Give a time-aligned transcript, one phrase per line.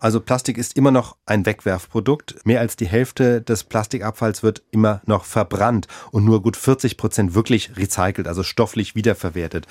[0.00, 2.36] Also Plastik ist immer noch ein Wegwerfprodukt.
[2.44, 7.34] Mehr als die Hälfte des Plastikabfalls wird immer noch verbrannt und nur gut 40 Prozent
[7.34, 9.66] wirklich recycelt, also stofflich wiederverwertet.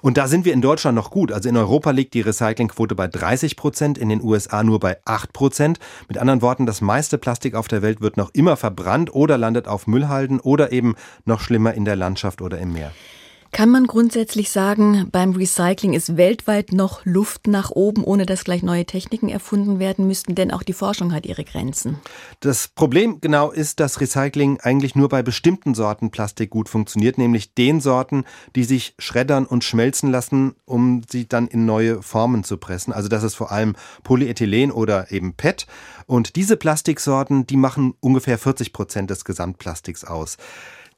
[0.00, 1.32] Und da sind wir in Deutschland noch gut.
[1.32, 5.32] Also in Europa liegt die Recyclingquote bei 30 Prozent, in den USA nur bei 8
[5.32, 5.78] Prozent.
[6.08, 9.66] Mit anderen Worten, das meiste Plastik auf der Welt wird noch immer verbrannt oder landet
[9.66, 10.94] auf Müllhalden oder eben
[11.24, 12.92] noch schlimmer in der Landschaft oder im Meer.
[13.52, 18.62] Kann man grundsätzlich sagen, beim Recycling ist weltweit noch Luft nach oben, ohne dass gleich
[18.62, 20.34] neue Techniken erfunden werden müssten?
[20.34, 21.98] Denn auch die Forschung hat ihre Grenzen.
[22.40, 27.52] Das Problem genau ist, dass Recycling eigentlich nur bei bestimmten Sorten Plastik gut funktioniert, nämlich
[27.52, 28.24] den Sorten,
[28.56, 32.94] die sich schreddern und schmelzen lassen, um sie dann in neue Formen zu pressen.
[32.94, 35.66] Also das ist vor allem Polyethylen oder eben PET.
[36.06, 40.38] Und diese Plastiksorten, die machen ungefähr 40 Prozent des Gesamtplastiks aus.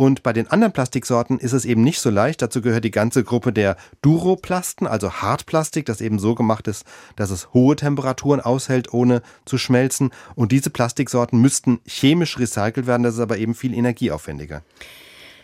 [0.00, 2.40] Und bei den anderen Plastiksorten ist es eben nicht so leicht.
[2.40, 6.86] Dazu gehört die ganze Gruppe der Duroplasten, also Hartplastik, das eben so gemacht ist,
[7.16, 10.10] dass es hohe Temperaturen aushält, ohne zu schmelzen.
[10.34, 13.02] Und diese Plastiksorten müssten chemisch recycelt werden.
[13.02, 14.62] Das ist aber eben viel energieaufwendiger.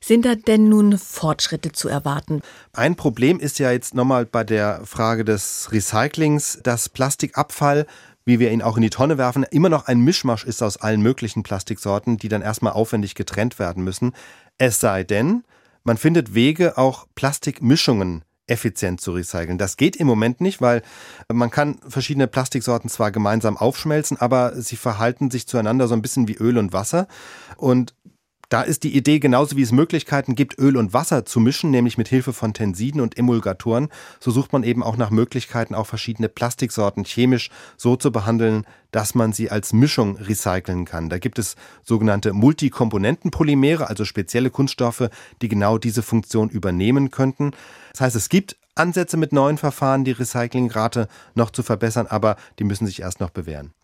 [0.00, 2.40] Sind da denn nun Fortschritte zu erwarten?
[2.72, 7.86] Ein Problem ist ja jetzt nochmal bei der Frage des Recyclings, dass Plastikabfall
[8.28, 11.00] wie wir ihn auch in die Tonne werfen, immer noch ein Mischmasch ist aus allen
[11.00, 14.12] möglichen Plastiksorten, die dann erstmal aufwendig getrennt werden müssen.
[14.58, 15.44] Es sei denn,
[15.82, 19.56] man findet Wege, auch Plastikmischungen effizient zu recyceln.
[19.56, 20.82] Das geht im Moment nicht, weil
[21.32, 26.28] man kann verschiedene Plastiksorten zwar gemeinsam aufschmelzen, aber sie verhalten sich zueinander so ein bisschen
[26.28, 27.08] wie Öl und Wasser.
[27.56, 27.94] Und
[28.48, 31.98] da ist die Idee, genauso wie es Möglichkeiten gibt, Öl und Wasser zu mischen, nämlich
[31.98, 33.88] mit Hilfe von Tensiden und Emulgatoren,
[34.20, 39.14] so sucht man eben auch nach Möglichkeiten, auch verschiedene Plastiksorten chemisch so zu behandeln, dass
[39.14, 41.10] man sie als Mischung recyceln kann.
[41.10, 45.10] Da gibt es sogenannte Multikomponentenpolymere, also spezielle Kunststoffe,
[45.42, 47.50] die genau diese Funktion übernehmen könnten.
[47.92, 52.64] Das heißt, es gibt Ansätze mit neuen Verfahren, die Recyclingrate noch zu verbessern, aber die
[52.64, 53.74] müssen sich erst noch bewähren.